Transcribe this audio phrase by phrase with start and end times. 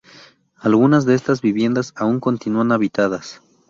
[0.55, 3.39] Algunas de estas viviendas aún continúan habitadas.